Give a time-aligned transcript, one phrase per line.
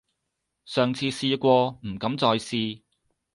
[0.65, 2.81] 上次試過，唔敢再試